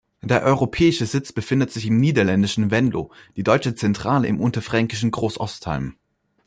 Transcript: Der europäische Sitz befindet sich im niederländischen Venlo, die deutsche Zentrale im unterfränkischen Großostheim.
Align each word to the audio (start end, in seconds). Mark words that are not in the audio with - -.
Der 0.23 0.41
europäische 0.41 1.05
Sitz 1.05 1.31
befindet 1.31 1.69
sich 1.71 1.85
im 1.85 1.99
niederländischen 1.99 2.71
Venlo, 2.71 3.11
die 3.35 3.43
deutsche 3.43 3.75
Zentrale 3.75 4.27
im 4.27 4.39
unterfränkischen 4.39 5.11
Großostheim. 5.11 5.95